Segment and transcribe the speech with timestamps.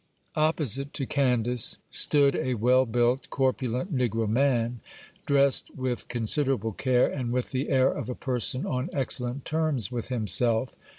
[0.35, 4.79] Opposite to Candace stood a well built, corpulent negro man,
[5.27, 10.07] dressed with considerable care, and with the air of a person on excellent terms with
[10.07, 10.69] himself.